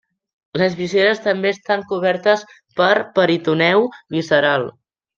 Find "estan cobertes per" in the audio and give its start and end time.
1.57-2.91